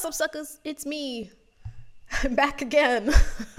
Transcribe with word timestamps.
What's 0.00 0.22
up, 0.22 0.28
suckers? 0.28 0.60
It's 0.64 0.86
me. 0.86 1.30
I'm 2.22 2.34
back 2.34 2.62
again. 2.62 3.12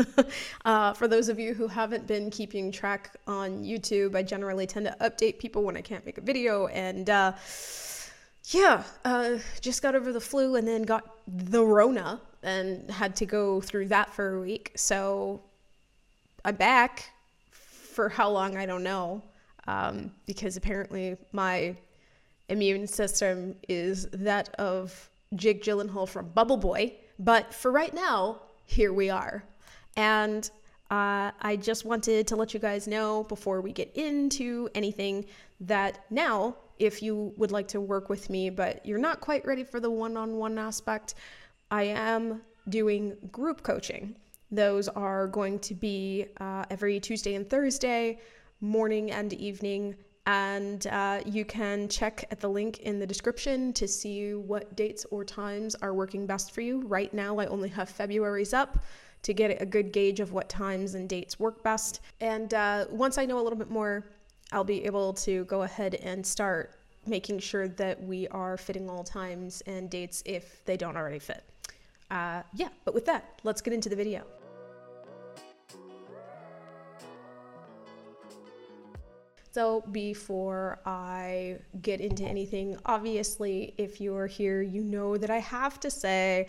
uh, 0.65 0.91
for 0.93 1.07
those 1.07 1.29
of 1.29 1.37
you 1.37 1.53
who 1.53 1.67
haven't 1.67 2.07
been 2.07 2.31
keeping 2.31 2.71
track 2.71 3.15
on 3.27 3.63
YouTube, 3.63 4.15
I 4.15 4.23
generally 4.23 4.65
tend 4.65 4.87
to 4.87 4.95
update 5.01 5.37
people 5.37 5.61
when 5.61 5.77
I 5.77 5.81
can't 5.81 6.03
make 6.03 6.17
a 6.17 6.21
video. 6.21 6.65
And 6.65 7.11
uh, 7.11 7.33
yeah, 8.47 8.83
uh, 9.05 9.37
just 9.61 9.83
got 9.83 9.93
over 9.93 10.11
the 10.11 10.19
flu 10.19 10.55
and 10.55 10.67
then 10.67 10.81
got 10.81 11.15
the 11.27 11.63
Rona 11.63 12.19
and 12.41 12.89
had 12.89 13.15
to 13.17 13.27
go 13.27 13.61
through 13.61 13.89
that 13.89 14.11
for 14.11 14.37
a 14.37 14.41
week. 14.41 14.71
So 14.75 15.43
I'm 16.43 16.55
back 16.55 17.11
for 17.51 18.09
how 18.09 18.31
long, 18.31 18.57
I 18.57 18.65
don't 18.65 18.83
know. 18.83 19.21
Um, 19.67 20.11
because 20.25 20.57
apparently 20.57 21.17
my 21.33 21.75
immune 22.49 22.87
system 22.87 23.53
is 23.69 24.07
that 24.07 24.49
of 24.55 25.10
Jake 25.35 25.63
Gyllenhaal 25.63 26.07
from 26.07 26.29
Bubble 26.29 26.57
Boy. 26.57 26.95
But 27.19 27.53
for 27.53 27.71
right 27.71 27.93
now, 27.93 28.41
here 28.65 28.93
we 28.93 29.09
are. 29.09 29.43
And 29.95 30.49
uh, 30.89 31.31
I 31.41 31.57
just 31.61 31.85
wanted 31.85 32.27
to 32.27 32.35
let 32.35 32.53
you 32.53 32.59
guys 32.59 32.87
know 32.87 33.23
before 33.23 33.61
we 33.61 33.71
get 33.71 33.95
into 33.95 34.69
anything 34.75 35.25
that 35.61 36.05
now, 36.09 36.55
if 36.79 37.01
you 37.01 37.33
would 37.37 37.51
like 37.51 37.67
to 37.69 37.79
work 37.79 38.09
with 38.09 38.29
me, 38.29 38.49
but 38.49 38.85
you're 38.85 38.97
not 38.97 39.21
quite 39.21 39.45
ready 39.45 39.63
for 39.63 39.79
the 39.79 39.89
one 39.89 40.17
on 40.17 40.37
one 40.37 40.57
aspect, 40.57 41.15
I 41.69 41.83
am 41.83 42.41
doing 42.67 43.15
group 43.31 43.63
coaching. 43.63 44.15
Those 44.51 44.89
are 44.89 45.27
going 45.27 45.59
to 45.59 45.73
be 45.73 46.25
uh, 46.41 46.65
every 46.69 46.99
Tuesday 46.99 47.35
and 47.35 47.49
Thursday, 47.49 48.19
morning 48.59 49.11
and 49.11 49.31
evening 49.33 49.95
and 50.25 50.85
uh, 50.87 51.21
you 51.25 51.45
can 51.45 51.87
check 51.87 52.25
at 52.31 52.39
the 52.39 52.47
link 52.47 52.79
in 52.79 52.99
the 52.99 53.07
description 53.07 53.73
to 53.73 53.87
see 53.87 54.35
what 54.35 54.75
dates 54.75 55.05
or 55.09 55.25
times 55.25 55.75
are 55.75 55.93
working 55.93 56.25
best 56.25 56.51
for 56.51 56.61
you. 56.61 56.81
Right 56.81 57.13
now, 57.13 57.39
I 57.39 57.47
only 57.47 57.69
have 57.69 57.89
February's 57.89 58.53
up 58.53 58.77
to 59.23 59.33
get 59.33 59.61
a 59.61 59.65
good 59.65 59.91
gauge 59.91 60.19
of 60.19 60.31
what 60.31 60.49
times 60.49 60.95
and 60.95 61.07
dates 61.07 61.39
work 61.39 61.63
best. 61.63 62.01
And 62.19 62.53
uh, 62.53 62.85
once 62.89 63.17
I 63.17 63.25
know 63.25 63.39
a 63.39 63.43
little 63.43 63.57
bit 63.57 63.69
more, 63.69 64.05
I'll 64.51 64.63
be 64.63 64.85
able 64.85 65.13
to 65.13 65.45
go 65.45 65.63
ahead 65.63 65.95
and 65.95 66.25
start 66.25 66.71
making 67.07 67.39
sure 67.39 67.67
that 67.67 68.01
we 68.03 68.27
are 68.27 68.57
fitting 68.57 68.89
all 68.89 69.03
times 69.03 69.61
and 69.61 69.89
dates 69.89 70.21
if 70.25 70.63
they 70.65 70.77
don't 70.77 70.97
already 70.97 71.19
fit. 71.19 71.43
Uh, 72.11 72.43
yeah, 72.53 72.69
but 72.85 72.93
with 72.93 73.05
that, 73.05 73.39
let's 73.43 73.61
get 73.61 73.73
into 73.73 73.89
the 73.89 73.95
video. 73.95 74.23
So, 79.53 79.81
before 79.91 80.79
I 80.85 81.57
get 81.81 81.99
into 81.99 82.23
anything, 82.23 82.77
obviously, 82.85 83.73
if 83.77 83.99
you're 83.99 84.27
here, 84.27 84.61
you 84.61 84.81
know 84.81 85.17
that 85.17 85.29
I 85.29 85.39
have 85.39 85.79
to 85.81 85.91
say 85.91 86.47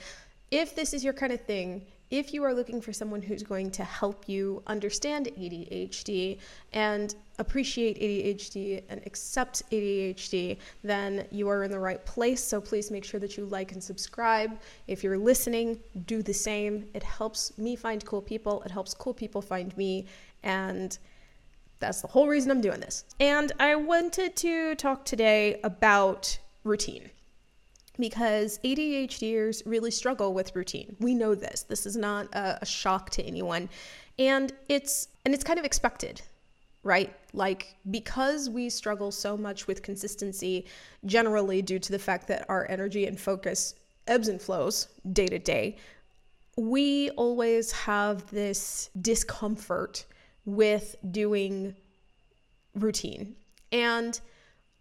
if 0.52 0.76
this 0.76 0.92
is 0.92 1.02
your 1.02 1.14
kind 1.14 1.32
of 1.32 1.40
thing, 1.40 1.84
if 2.10 2.34
you 2.34 2.44
are 2.44 2.52
looking 2.52 2.82
for 2.82 2.92
someone 2.92 3.22
who's 3.22 3.42
going 3.42 3.70
to 3.70 3.82
help 3.84 4.28
you 4.28 4.62
understand 4.66 5.28
ADHD 5.28 6.38
and 6.74 7.14
appreciate 7.38 7.98
ADHD 7.98 8.82
and 8.90 9.00
accept 9.06 9.62
ADHD, 9.70 10.58
then 10.84 11.26
you 11.30 11.48
are 11.48 11.64
in 11.64 11.70
the 11.70 11.78
right 11.78 12.04
place. 12.04 12.44
So 12.44 12.60
please 12.60 12.90
make 12.90 13.02
sure 13.02 13.18
that 13.18 13.38
you 13.38 13.46
like 13.46 13.72
and 13.72 13.82
subscribe. 13.82 14.60
If 14.86 15.02
you're 15.02 15.16
listening, 15.16 15.80
do 16.04 16.22
the 16.22 16.34
same. 16.34 16.86
It 16.92 17.02
helps 17.02 17.56
me 17.56 17.74
find 17.74 18.04
cool 18.04 18.20
people, 18.20 18.62
it 18.62 18.70
helps 18.70 18.92
cool 18.92 19.14
people 19.14 19.40
find 19.40 19.74
me. 19.78 20.06
And 20.42 20.98
that's 21.82 22.00
the 22.00 22.08
whole 22.08 22.28
reason 22.28 22.50
I'm 22.50 22.60
doing 22.60 22.80
this. 22.80 23.04
And 23.20 23.52
I 23.60 23.74
wanted 23.74 24.36
to 24.36 24.74
talk 24.76 25.04
today 25.04 25.60
about 25.62 26.38
routine 26.64 27.10
because 27.98 28.58
ADHDers 28.64 29.62
really 29.66 29.90
struggle 29.90 30.32
with 30.32 30.54
routine. 30.56 30.96
We 31.00 31.14
know 31.14 31.34
this. 31.34 31.62
This 31.62 31.84
is 31.84 31.96
not 31.96 32.28
a, 32.32 32.64
shock 32.64 33.10
to 33.10 33.22
anyone. 33.24 33.68
And 34.18 34.52
it's 34.68 35.08
and 35.24 35.34
it's 35.34 35.44
kind 35.44 35.58
of 35.58 35.64
expected, 35.64 36.22
right? 36.84 37.12
Like 37.32 37.74
because 37.90 38.48
we 38.48 38.70
struggle 38.70 39.10
so 39.10 39.36
much 39.36 39.66
with 39.66 39.82
consistency 39.82 40.66
generally 41.04 41.62
due 41.62 41.78
to 41.80 41.92
the 41.92 41.98
fact 41.98 42.28
that 42.28 42.46
our 42.48 42.66
energy 42.70 43.06
and 43.06 43.18
focus 43.18 43.74
ebbs 44.06 44.28
and 44.28 44.40
flows 44.40 44.88
day 45.12 45.26
to 45.26 45.38
day, 45.38 45.76
we 46.56 47.10
always 47.10 47.72
have 47.72 48.30
this 48.30 48.90
discomfort 49.00 50.04
with 50.44 50.96
doing 51.10 51.74
routine. 52.74 53.36
And 53.70 54.18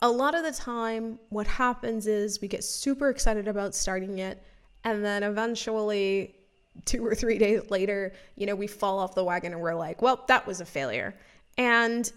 a 0.01 0.09
lot 0.09 0.35
of 0.35 0.43
the 0.43 0.51
time, 0.51 1.19
what 1.29 1.47
happens 1.47 2.07
is 2.07 2.41
we 2.41 2.47
get 2.47 2.63
super 2.63 3.09
excited 3.09 3.47
about 3.47 3.75
starting 3.75 4.19
it, 4.19 4.43
and 4.83 5.05
then 5.05 5.23
eventually, 5.23 6.35
two 6.85 7.05
or 7.05 7.13
three 7.13 7.37
days 7.45 7.69
later, 7.69 8.13
you 8.35 8.45
know, 8.45 8.55
we 8.55 8.67
fall 8.67 8.99
off 8.99 9.13
the 9.13 9.23
wagon 9.23 9.53
and 9.53 9.61
we're 9.61 9.75
like, 9.75 10.01
well, 10.01 10.23
that 10.27 10.47
was 10.47 10.61
a 10.61 10.65
failure. 10.65 11.15
And 11.57 12.11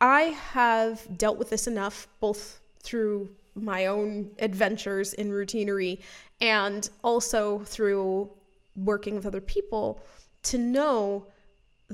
I 0.00 0.22
have 0.52 1.06
dealt 1.16 1.38
with 1.38 1.50
this 1.50 1.66
enough, 1.66 2.06
both 2.20 2.60
through 2.82 3.30
my 3.54 3.86
own 3.86 4.30
adventures 4.38 5.14
in 5.14 5.30
routinery 5.30 6.00
and 6.40 6.88
also 7.02 7.60
through 7.60 8.30
working 8.76 9.14
with 9.14 9.26
other 9.26 9.40
people, 9.40 10.00
to 10.42 10.58
know 10.58 11.26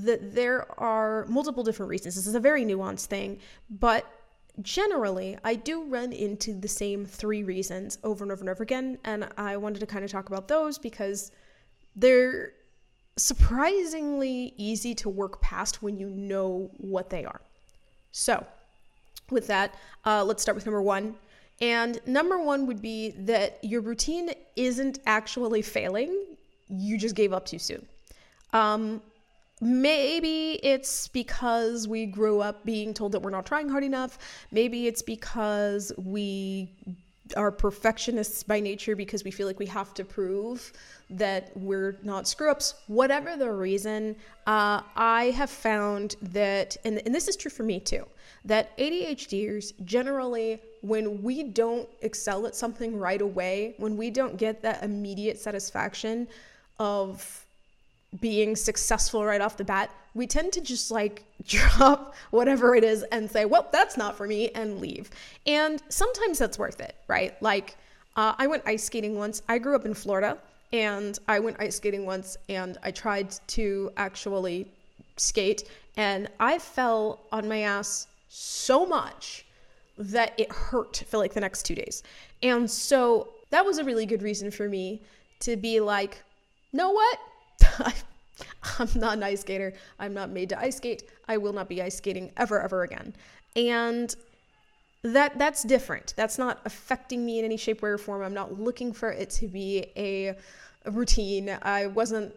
that 0.04 0.34
there 0.34 0.66
are 0.80 1.26
multiple 1.26 1.64
different 1.64 1.90
reasons. 1.90 2.14
This 2.14 2.26
is 2.26 2.34
a 2.34 2.40
very 2.40 2.64
nuanced 2.64 3.06
thing, 3.06 3.38
but 3.68 4.06
generally, 4.62 5.38
I 5.44 5.54
do 5.54 5.84
run 5.84 6.12
into 6.12 6.54
the 6.54 6.68
same 6.68 7.06
three 7.06 7.42
reasons 7.42 7.98
over 8.04 8.24
and 8.24 8.32
over 8.32 8.40
and 8.40 8.50
over 8.50 8.62
again. 8.62 8.98
And 9.04 9.28
I 9.36 9.56
wanted 9.56 9.80
to 9.80 9.86
kind 9.86 10.04
of 10.04 10.10
talk 10.10 10.28
about 10.28 10.48
those 10.48 10.78
because 10.78 11.32
they're 11.96 12.52
surprisingly 13.16 14.54
easy 14.56 14.94
to 14.96 15.08
work 15.08 15.40
past 15.40 15.82
when 15.82 15.98
you 15.98 16.08
know 16.08 16.70
what 16.78 17.10
they 17.10 17.24
are. 17.24 17.40
So, 18.12 18.44
with 19.30 19.46
that, 19.46 19.74
uh, 20.04 20.24
let's 20.24 20.42
start 20.42 20.56
with 20.56 20.66
number 20.66 20.82
one. 20.82 21.14
And 21.60 22.00
number 22.06 22.40
one 22.40 22.66
would 22.66 22.80
be 22.80 23.10
that 23.10 23.62
your 23.62 23.82
routine 23.82 24.32
isn't 24.56 24.98
actually 25.06 25.62
failing, 25.62 26.24
you 26.68 26.96
just 26.96 27.14
gave 27.14 27.32
up 27.32 27.44
too 27.44 27.58
soon. 27.58 27.86
Um, 28.52 29.02
Maybe 29.60 30.58
it's 30.62 31.08
because 31.08 31.86
we 31.86 32.06
grew 32.06 32.40
up 32.40 32.64
being 32.64 32.94
told 32.94 33.12
that 33.12 33.20
we're 33.20 33.30
not 33.30 33.44
trying 33.44 33.68
hard 33.68 33.84
enough. 33.84 34.18
Maybe 34.50 34.86
it's 34.86 35.02
because 35.02 35.92
we 35.98 36.72
are 37.36 37.52
perfectionists 37.52 38.42
by 38.42 38.58
nature 38.60 38.96
because 38.96 39.22
we 39.22 39.30
feel 39.30 39.46
like 39.46 39.58
we 39.58 39.66
have 39.66 39.94
to 39.94 40.04
prove 40.04 40.72
that 41.10 41.56
we're 41.56 41.96
not 42.02 42.26
screw 42.26 42.50
ups. 42.50 42.74
Whatever 42.86 43.36
the 43.36 43.52
reason, 43.52 44.16
uh, 44.46 44.82
I 44.96 45.32
have 45.36 45.50
found 45.50 46.16
that, 46.22 46.76
and, 46.84 47.00
and 47.04 47.14
this 47.14 47.28
is 47.28 47.36
true 47.36 47.50
for 47.50 47.62
me 47.62 47.80
too, 47.80 48.06
that 48.44 48.76
ADHDers 48.78 49.72
generally, 49.84 50.60
when 50.80 51.22
we 51.22 51.42
don't 51.42 51.88
excel 52.00 52.46
at 52.46 52.54
something 52.54 52.98
right 52.98 53.20
away, 53.20 53.74
when 53.76 53.96
we 53.96 54.10
don't 54.10 54.36
get 54.36 54.62
that 54.62 54.82
immediate 54.82 55.38
satisfaction 55.38 56.26
of 56.78 57.44
being 58.20 58.56
successful 58.56 59.24
right 59.24 59.40
off 59.40 59.56
the 59.56 59.64
bat, 59.64 59.90
we 60.14 60.26
tend 60.26 60.52
to 60.54 60.60
just 60.60 60.90
like 60.90 61.24
drop 61.46 62.14
whatever 62.30 62.74
it 62.74 62.84
is 62.84 63.02
and 63.04 63.30
say, 63.30 63.44
well, 63.44 63.68
that's 63.72 63.96
not 63.96 64.16
for 64.16 64.26
me 64.26 64.50
and 64.50 64.80
leave. 64.80 65.10
And 65.46 65.82
sometimes 65.88 66.38
that's 66.38 66.58
worth 66.58 66.80
it, 66.80 66.94
right? 67.08 67.40
Like, 67.42 67.76
uh, 68.16 68.34
I 68.38 68.46
went 68.46 68.64
ice 68.66 68.84
skating 68.84 69.16
once. 69.16 69.42
I 69.48 69.58
grew 69.58 69.76
up 69.76 69.84
in 69.84 69.94
Florida 69.94 70.36
and 70.72 71.18
I 71.28 71.38
went 71.38 71.56
ice 71.60 71.76
skating 71.76 72.04
once 72.06 72.36
and 72.48 72.78
I 72.82 72.90
tried 72.90 73.34
to 73.48 73.90
actually 73.96 74.68
skate 75.16 75.64
and 75.96 76.28
I 76.38 76.58
fell 76.58 77.20
on 77.30 77.48
my 77.48 77.60
ass 77.60 78.06
so 78.28 78.86
much 78.86 79.44
that 79.98 80.32
it 80.38 80.50
hurt 80.50 81.04
for 81.08 81.18
like 81.18 81.34
the 81.34 81.40
next 81.40 81.64
two 81.64 81.74
days. 81.74 82.02
And 82.42 82.70
so 82.70 83.28
that 83.50 83.64
was 83.64 83.78
a 83.78 83.84
really 83.84 84.06
good 84.06 84.22
reason 84.22 84.50
for 84.50 84.68
me 84.68 85.02
to 85.40 85.56
be 85.56 85.80
like, 85.80 86.22
know 86.72 86.90
what? 86.90 87.18
I'm 88.78 88.88
not 88.94 89.16
an 89.16 89.22
ice 89.22 89.40
skater. 89.40 89.72
I'm 89.98 90.14
not 90.14 90.30
made 90.30 90.48
to 90.50 90.58
ice 90.58 90.76
skate. 90.76 91.04
I 91.28 91.36
will 91.36 91.52
not 91.52 91.68
be 91.68 91.82
ice 91.82 91.96
skating 91.96 92.32
ever, 92.36 92.60
ever 92.60 92.82
again. 92.82 93.14
And 93.56 94.14
that 95.02 95.38
that's 95.38 95.62
different. 95.62 96.14
That's 96.16 96.38
not 96.38 96.60
affecting 96.64 97.24
me 97.24 97.38
in 97.38 97.44
any 97.44 97.56
shape, 97.56 97.82
way, 97.82 97.90
or 97.90 97.98
form. 97.98 98.22
I'm 98.22 98.34
not 98.34 98.60
looking 98.60 98.92
for 98.92 99.10
it 99.10 99.30
to 99.30 99.48
be 99.48 99.86
a, 99.96 100.36
a 100.84 100.90
routine. 100.90 101.56
I 101.62 101.86
wasn't 101.86 102.34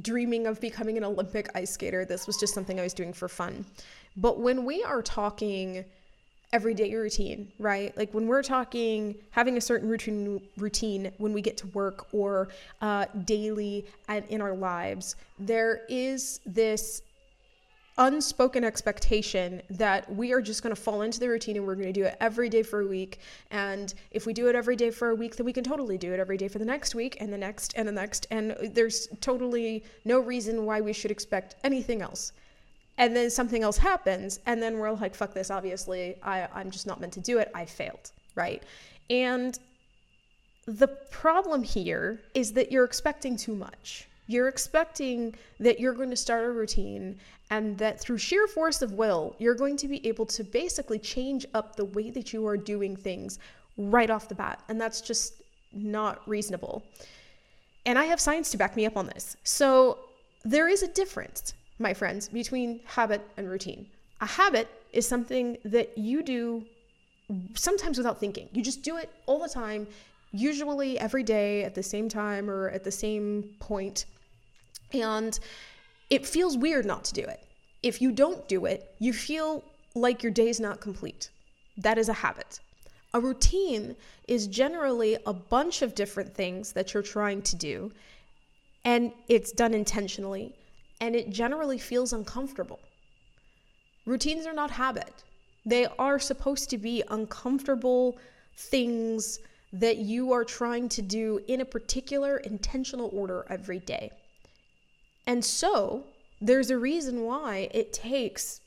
dreaming 0.00 0.46
of 0.46 0.60
becoming 0.60 0.96
an 0.96 1.04
Olympic 1.04 1.48
ice 1.54 1.70
skater. 1.70 2.04
This 2.04 2.26
was 2.26 2.36
just 2.36 2.54
something 2.54 2.78
I 2.78 2.82
was 2.82 2.94
doing 2.94 3.12
for 3.12 3.28
fun. 3.28 3.64
But 4.16 4.40
when 4.40 4.64
we 4.64 4.82
are 4.84 5.02
talking 5.02 5.84
everyday 6.52 6.94
routine, 6.94 7.52
right? 7.58 7.96
Like 7.96 8.12
when 8.14 8.26
we're 8.26 8.42
talking 8.42 9.14
having 9.30 9.56
a 9.56 9.60
certain 9.60 9.88
routine 9.88 10.40
routine 10.56 11.12
when 11.18 11.32
we 11.32 11.42
get 11.42 11.56
to 11.58 11.66
work 11.68 12.06
or 12.12 12.48
uh, 12.80 13.06
daily 13.24 13.84
and 14.08 14.24
in 14.26 14.40
our 14.40 14.54
lives, 14.54 15.16
there 15.38 15.82
is 15.88 16.40
this 16.46 17.02
unspoken 17.98 18.62
expectation 18.62 19.60
that 19.70 20.10
we 20.14 20.32
are 20.32 20.40
just 20.40 20.62
going 20.62 20.74
to 20.74 20.80
fall 20.80 21.02
into 21.02 21.18
the 21.18 21.28
routine 21.28 21.56
and 21.56 21.66
we're 21.66 21.74
going 21.74 21.92
to 21.92 21.92
do 21.92 22.04
it 22.04 22.16
every 22.20 22.48
day 22.48 22.62
for 22.62 22.80
a 22.80 22.86
week. 22.86 23.18
And 23.50 23.92
if 24.12 24.24
we 24.24 24.32
do 24.32 24.48
it 24.48 24.54
every 24.54 24.76
day 24.76 24.90
for 24.90 25.10
a 25.10 25.14
week, 25.14 25.36
then 25.36 25.44
we 25.44 25.52
can 25.52 25.64
totally 25.64 25.98
do 25.98 26.14
it 26.14 26.20
every 26.20 26.36
day 26.36 26.48
for 26.48 26.60
the 26.60 26.64
next 26.64 26.94
week 26.94 27.16
and 27.20 27.32
the 27.32 27.38
next 27.38 27.74
and 27.76 27.86
the 27.86 27.92
next. 27.92 28.26
And 28.30 28.56
there's 28.72 29.08
totally 29.20 29.84
no 30.04 30.20
reason 30.20 30.64
why 30.64 30.80
we 30.80 30.92
should 30.92 31.10
expect 31.10 31.56
anything 31.64 32.00
else. 32.00 32.32
And 32.98 33.14
then 33.16 33.30
something 33.30 33.62
else 33.62 33.78
happens, 33.78 34.40
and 34.44 34.60
then 34.60 34.78
we're 34.78 34.90
like, 34.90 35.14
fuck 35.14 35.32
this, 35.32 35.50
obviously, 35.50 36.16
I, 36.22 36.48
I'm 36.52 36.70
just 36.70 36.86
not 36.86 37.00
meant 37.00 37.12
to 37.14 37.20
do 37.20 37.38
it. 37.38 37.50
I 37.54 37.64
failed, 37.64 38.10
right? 38.34 38.62
And 39.08 39.58
the 40.66 40.88
problem 40.88 41.62
here 41.62 42.20
is 42.34 42.52
that 42.52 42.70
you're 42.70 42.84
expecting 42.84 43.36
too 43.36 43.54
much. 43.54 44.08
You're 44.26 44.48
expecting 44.48 45.34
that 45.60 45.80
you're 45.80 45.94
going 45.94 46.10
to 46.10 46.16
start 46.16 46.44
a 46.44 46.50
routine 46.50 47.18
and 47.50 47.78
that 47.78 47.98
through 47.98 48.18
sheer 48.18 48.46
force 48.46 48.82
of 48.82 48.92
will, 48.92 49.34
you're 49.38 49.54
going 49.54 49.76
to 49.78 49.88
be 49.88 50.06
able 50.06 50.26
to 50.26 50.44
basically 50.44 50.98
change 50.98 51.46
up 51.54 51.76
the 51.76 51.86
way 51.86 52.10
that 52.10 52.32
you 52.32 52.46
are 52.46 52.56
doing 52.56 52.94
things 52.94 53.38
right 53.78 54.10
off 54.10 54.28
the 54.28 54.34
bat. 54.34 54.62
And 54.68 54.78
that's 54.78 55.00
just 55.00 55.40
not 55.72 56.20
reasonable. 56.28 56.84
And 57.86 57.98
I 57.98 58.04
have 58.04 58.20
science 58.20 58.50
to 58.50 58.58
back 58.58 58.76
me 58.76 58.84
up 58.84 58.96
on 58.96 59.06
this. 59.06 59.36
So 59.44 59.98
there 60.44 60.68
is 60.68 60.82
a 60.82 60.88
difference, 60.88 61.54
my 61.78 61.94
friends, 61.94 62.28
between 62.28 62.80
habit 62.84 63.20
and 63.36 63.48
routine. 63.48 63.86
A 64.20 64.26
habit 64.26 64.68
is 64.92 65.06
something 65.06 65.58
that 65.64 65.96
you 65.96 66.22
do 66.22 66.64
sometimes 67.54 67.98
without 67.98 68.18
thinking. 68.18 68.48
You 68.52 68.62
just 68.62 68.82
do 68.82 68.96
it 68.96 69.10
all 69.26 69.38
the 69.38 69.48
time, 69.48 69.86
usually 70.32 70.98
every 70.98 71.22
day 71.22 71.64
at 71.64 71.74
the 71.74 71.82
same 71.82 72.08
time 72.08 72.50
or 72.50 72.70
at 72.70 72.84
the 72.84 72.90
same 72.90 73.50
point. 73.60 74.06
And 74.92 75.38
it 76.10 76.26
feels 76.26 76.56
weird 76.56 76.86
not 76.86 77.04
to 77.04 77.14
do 77.14 77.22
it. 77.22 77.40
If 77.82 78.02
you 78.02 78.12
don't 78.12 78.48
do 78.48 78.64
it, 78.64 78.94
you 78.98 79.12
feel 79.12 79.62
like 79.94 80.22
your 80.22 80.32
day's 80.32 80.58
not 80.58 80.80
complete. 80.80 81.30
That 81.76 81.98
is 81.98 82.08
a 82.08 82.14
habit. 82.14 82.60
A 83.14 83.20
routine 83.20 83.94
is 84.26 84.46
generally 84.46 85.16
a 85.26 85.32
bunch 85.32 85.82
of 85.82 85.94
different 85.94 86.34
things 86.34 86.72
that 86.72 86.92
you're 86.92 87.02
trying 87.02 87.42
to 87.42 87.56
do, 87.56 87.92
and 88.84 89.12
it's 89.28 89.52
done 89.52 89.74
intentionally, 89.74 90.54
and 91.00 91.14
it 91.14 91.30
generally 91.30 91.78
feels 91.78 92.12
uncomfortable. 92.12 92.80
Routines 94.06 94.46
are 94.46 94.52
not 94.52 94.70
habit, 94.70 95.24
they 95.64 95.86
are 95.98 96.18
supposed 96.18 96.70
to 96.70 96.78
be 96.78 97.02
uncomfortable 97.10 98.18
things 98.56 99.38
that 99.72 99.98
you 99.98 100.32
are 100.32 100.44
trying 100.44 100.88
to 100.88 101.02
do 101.02 101.40
in 101.46 101.60
a 101.60 101.64
particular 101.64 102.38
intentional 102.38 103.10
order 103.12 103.44
every 103.50 103.78
day. 103.80 104.10
And 105.26 105.44
so 105.44 106.04
there's 106.40 106.70
a 106.70 106.78
reason 106.78 107.24
why 107.24 107.68
it 107.72 107.92
takes 107.92 108.60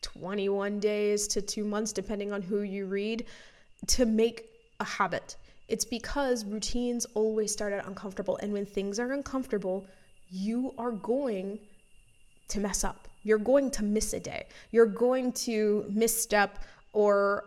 21 0.00 0.80
days 0.80 1.26
to 1.28 1.42
two 1.42 1.64
months, 1.64 1.92
depending 1.92 2.32
on 2.32 2.42
who 2.42 2.62
you 2.62 2.86
read, 2.86 3.26
to 3.88 4.06
make 4.06 4.46
a 4.80 4.84
habit. 4.84 5.36
It's 5.68 5.84
because 5.84 6.44
routines 6.44 7.06
always 7.14 7.52
start 7.52 7.72
out 7.72 7.86
uncomfortable. 7.86 8.38
And 8.38 8.52
when 8.52 8.66
things 8.66 8.98
are 8.98 9.12
uncomfortable, 9.12 9.86
you 10.32 10.74
are 10.78 10.92
going 10.92 11.58
to 12.48 12.58
mess 12.58 12.82
up. 12.84 13.06
You're 13.22 13.38
going 13.38 13.70
to 13.72 13.84
miss 13.84 14.14
a 14.14 14.20
day. 14.20 14.46
You're 14.70 14.86
going 14.86 15.32
to 15.32 15.84
misstep 15.90 16.64
or 16.92 17.44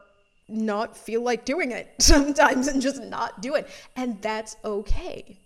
not 0.48 0.96
feel 0.96 1.22
like 1.22 1.44
doing 1.44 1.72
it 1.72 1.94
sometimes 2.00 2.68
and 2.68 2.82
just 2.82 3.02
not 3.02 3.42
do 3.42 3.56
it. 3.56 3.68
And 3.96 4.22
that's 4.22 4.56
okay. 4.64 5.40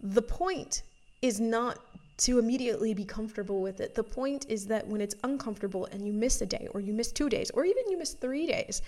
The 0.00 0.22
point 0.22 0.82
is 1.20 1.40
not 1.40 1.78
to 2.18 2.38
immediately 2.38 2.94
be 2.94 3.04
comfortable 3.04 3.60
with 3.60 3.80
it. 3.80 3.94
The 3.94 4.04
point 4.04 4.46
is 4.48 4.66
that 4.66 4.86
when 4.86 5.00
it's 5.00 5.14
uncomfortable 5.24 5.86
and 5.90 6.06
you 6.06 6.12
miss 6.12 6.40
a 6.40 6.46
day 6.46 6.68
or 6.72 6.80
you 6.80 6.92
miss 6.92 7.10
two 7.10 7.28
days 7.28 7.50
or 7.50 7.64
even 7.64 7.90
you 7.90 7.98
miss 7.98 8.12
three 8.12 8.46
days, 8.46 8.82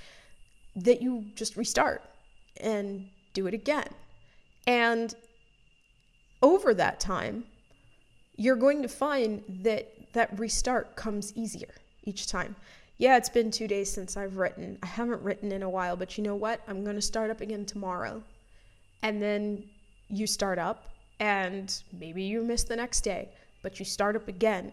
that 0.76 1.02
you 1.02 1.24
just 1.34 1.56
restart 1.56 2.02
and 2.58 3.08
do 3.34 3.46
it 3.46 3.54
again. 3.54 3.88
And 4.66 5.14
over 6.42 6.74
that 6.74 7.00
time, 7.00 7.44
you're 8.42 8.56
going 8.56 8.82
to 8.82 8.88
find 8.88 9.40
that 9.62 9.88
that 10.14 10.36
restart 10.36 10.96
comes 10.96 11.32
easier 11.36 11.72
each 12.02 12.26
time. 12.26 12.56
Yeah, 12.98 13.16
it's 13.16 13.28
been 13.28 13.52
two 13.52 13.68
days 13.68 13.90
since 13.90 14.16
I've 14.16 14.36
written. 14.36 14.78
I 14.82 14.86
haven't 14.86 15.22
written 15.22 15.52
in 15.52 15.62
a 15.62 15.70
while, 15.70 15.96
but 15.96 16.18
you 16.18 16.24
know 16.24 16.34
what? 16.34 16.60
I'm 16.66 16.82
going 16.82 16.96
to 16.96 17.02
start 17.02 17.30
up 17.30 17.40
again 17.40 17.64
tomorrow. 17.64 18.20
And 19.02 19.22
then 19.22 19.62
you 20.08 20.26
start 20.26 20.58
up 20.58 20.88
and 21.20 21.72
maybe 21.92 22.24
you 22.24 22.42
miss 22.42 22.64
the 22.64 22.74
next 22.74 23.02
day, 23.02 23.28
but 23.62 23.78
you 23.78 23.84
start 23.84 24.16
up 24.16 24.26
again. 24.26 24.72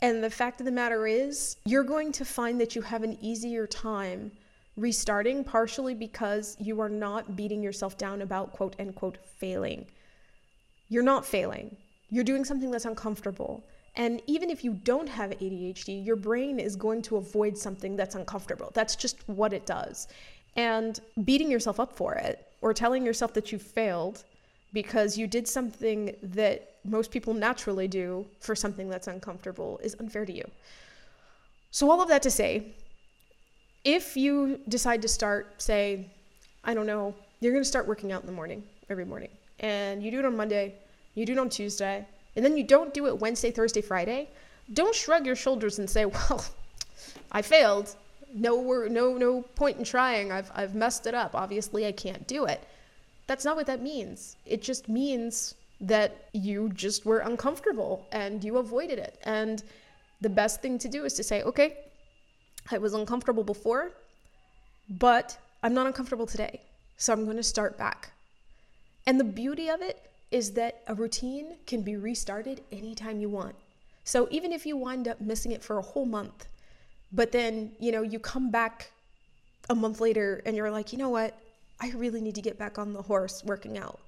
And 0.00 0.22
the 0.22 0.30
fact 0.30 0.60
of 0.60 0.64
the 0.64 0.72
matter 0.72 1.08
is, 1.08 1.56
you're 1.64 1.82
going 1.82 2.12
to 2.12 2.24
find 2.24 2.60
that 2.60 2.76
you 2.76 2.82
have 2.82 3.02
an 3.02 3.18
easier 3.20 3.66
time 3.66 4.30
restarting, 4.76 5.42
partially 5.42 5.96
because 5.96 6.56
you 6.60 6.80
are 6.80 6.88
not 6.88 7.34
beating 7.34 7.60
yourself 7.60 7.98
down 7.98 8.22
about 8.22 8.52
quote 8.52 8.76
unquote 8.78 9.18
failing. 9.24 9.84
You're 10.88 11.02
not 11.02 11.26
failing, 11.26 11.76
you're 12.10 12.24
doing 12.24 12.44
something 12.44 12.70
that's 12.70 12.84
uncomfortable. 12.84 13.64
And 13.96 14.22
even 14.26 14.50
if 14.50 14.64
you 14.64 14.72
don't 14.72 15.08
have 15.08 15.30
ADHD, 15.30 16.04
your 16.04 16.16
brain 16.16 16.58
is 16.58 16.76
going 16.76 17.02
to 17.02 17.16
avoid 17.16 17.56
something 17.56 17.96
that's 17.96 18.14
uncomfortable. 18.14 18.70
That's 18.74 18.96
just 18.96 19.16
what 19.28 19.52
it 19.52 19.66
does. 19.66 20.08
And 20.56 21.00
beating 21.24 21.50
yourself 21.50 21.80
up 21.80 21.92
for 21.92 22.14
it 22.14 22.46
or 22.60 22.72
telling 22.72 23.04
yourself 23.04 23.34
that 23.34 23.52
you 23.52 23.58
failed 23.58 24.24
because 24.72 25.16
you 25.16 25.26
did 25.26 25.48
something 25.48 26.14
that 26.22 26.76
most 26.84 27.10
people 27.10 27.34
naturally 27.34 27.88
do 27.88 28.26
for 28.40 28.54
something 28.54 28.88
that's 28.88 29.08
uncomfortable 29.08 29.80
is 29.82 29.96
unfair 29.98 30.24
to 30.24 30.32
you. 30.32 30.44
So, 31.70 31.90
all 31.90 32.00
of 32.00 32.08
that 32.08 32.22
to 32.22 32.30
say, 32.30 32.74
if 33.84 34.16
you 34.16 34.60
decide 34.68 35.02
to 35.02 35.08
start, 35.08 35.60
say, 35.60 36.10
I 36.64 36.74
don't 36.74 36.86
know, 36.86 37.14
you're 37.40 37.52
going 37.52 37.62
to 37.62 37.68
start 37.68 37.86
working 37.86 38.12
out 38.12 38.20
in 38.20 38.26
the 38.26 38.32
morning, 38.32 38.62
every 38.90 39.04
morning, 39.04 39.30
and 39.60 40.02
you 40.02 40.10
do 40.10 40.18
it 40.18 40.24
on 40.24 40.36
Monday, 40.36 40.74
you 41.18 41.26
do 41.26 41.32
it 41.32 41.38
on 41.38 41.48
Tuesday, 41.48 42.06
and 42.36 42.44
then 42.44 42.56
you 42.56 42.64
don't 42.64 42.94
do 42.94 43.06
it 43.06 43.18
Wednesday, 43.18 43.50
Thursday, 43.50 43.80
Friday, 43.80 44.28
don't 44.72 44.94
shrug 44.94 45.26
your 45.26 45.36
shoulders 45.36 45.78
and 45.78 45.88
say, 45.88 46.04
well, 46.16 46.44
I 47.32 47.42
failed. 47.42 47.94
No, 48.34 48.84
no, 48.88 49.16
no 49.16 49.42
point 49.42 49.78
in 49.78 49.84
trying. 49.84 50.30
I've, 50.30 50.50
I've 50.54 50.74
messed 50.74 51.06
it 51.06 51.14
up. 51.14 51.34
Obviously, 51.34 51.86
I 51.86 51.92
can't 51.92 52.26
do 52.26 52.44
it. 52.44 52.62
That's 53.26 53.44
not 53.44 53.56
what 53.56 53.66
that 53.66 53.82
means. 53.82 54.36
It 54.46 54.62
just 54.62 54.88
means 54.88 55.54
that 55.80 56.28
you 56.32 56.70
just 56.74 57.06
were 57.06 57.20
uncomfortable 57.20 58.06
and 58.12 58.42
you 58.42 58.58
avoided 58.58 58.98
it. 58.98 59.18
And 59.24 59.62
the 60.20 60.28
best 60.28 60.60
thing 60.60 60.78
to 60.78 60.88
do 60.88 61.04
is 61.04 61.14
to 61.14 61.22
say, 61.22 61.42
okay, 61.42 61.76
I 62.70 62.78
was 62.78 62.94
uncomfortable 62.94 63.44
before, 63.44 63.92
but 64.90 65.38
I'm 65.62 65.74
not 65.74 65.86
uncomfortable 65.86 66.26
today. 66.26 66.60
So 66.96 67.12
I'm 67.12 67.24
going 67.24 67.36
to 67.36 67.42
start 67.42 67.78
back. 67.78 68.10
And 69.06 69.18
the 69.18 69.24
beauty 69.24 69.68
of 69.68 69.80
it 69.80 70.07
is 70.30 70.52
that 70.52 70.82
a 70.86 70.94
routine 70.94 71.56
can 71.66 71.82
be 71.82 71.96
restarted 71.96 72.62
anytime 72.70 73.20
you 73.20 73.28
want. 73.28 73.54
So 74.04 74.28
even 74.30 74.52
if 74.52 74.66
you 74.66 74.76
wind 74.76 75.08
up 75.08 75.20
missing 75.20 75.52
it 75.52 75.62
for 75.62 75.78
a 75.78 75.82
whole 75.82 76.06
month, 76.06 76.46
but 77.12 77.32
then, 77.32 77.72
you 77.78 77.92
know, 77.92 78.02
you 78.02 78.18
come 78.18 78.50
back 78.50 78.90
a 79.70 79.74
month 79.74 80.00
later 80.00 80.42
and 80.44 80.56
you're 80.56 80.70
like, 80.70 80.92
you 80.92 80.98
know 80.98 81.08
what? 81.08 81.38
I 81.80 81.90
really 81.90 82.20
need 82.20 82.34
to 82.34 82.42
get 82.42 82.58
back 82.58 82.78
on 82.78 82.92
the 82.92 83.02
horse 83.02 83.42
working 83.44 83.78
out. 83.78 83.98